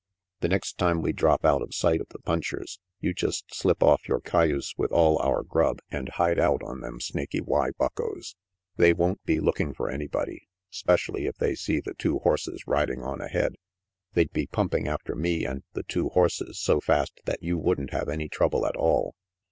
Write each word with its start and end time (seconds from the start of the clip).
"The 0.41 0.47
next 0.47 0.79
time 0.79 1.03
we 1.03 1.13
drop 1.13 1.45
out 1.45 1.61
of 1.61 1.75
sight 1.75 2.01
of 2.01 2.07
the 2.09 2.17
punchers, 2.25 2.79
you 3.01 3.13
just 3.13 3.53
slip 3.53 3.83
off 3.83 4.07
your 4.07 4.19
cayuse 4.19 4.73
with 4.75 4.91
all 4.91 5.19
our 5.19 5.43
grub 5.43 5.77
and 5.91 6.09
hide 6.09 6.39
out 6.39 6.63
on 6.63 6.81
them 6.81 6.99
Snaky 6.99 7.39
Y 7.39 7.69
tuckos. 7.79 8.33
They 8.77 8.93
won't 8.93 9.23
be 9.25 9.39
looking 9.39 9.75
for 9.75 9.91
anybody, 9.91 10.47
'specially 10.71 11.27
if 11.27 11.35
they 11.37 11.53
see 11.53 11.81
the 11.81 11.93
two 11.93 12.17
horses 12.17 12.63
riding 12.65 13.03
on 13.03 13.21
ahead. 13.21 13.53
They'd 14.15 14.31
be 14.33 14.47
pumping 14.47 14.87
after 14.87 15.13
me 15.15 15.45
and 15.45 15.61
the 15.73 15.83
two 15.83 16.09
horses 16.09 16.59
so 16.59 16.81
fast 16.81 17.21
that 17.25 17.43
you 17.43 17.59
wouldn't 17.59 17.93
have 17.93 18.09
any 18.09 18.27
trouble 18.27 18.65
at 18.65 18.75
all. 18.75 19.13